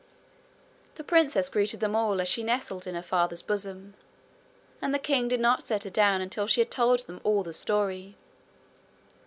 [0.95, 3.93] The princess greeted them all as she nestled in her father's bosom,
[4.81, 7.53] and the king did not set her down until she had told them all the
[7.53, 8.15] story.